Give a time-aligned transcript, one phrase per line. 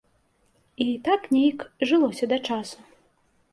[0.85, 1.59] І так нейк
[1.91, 2.79] жылося да часу.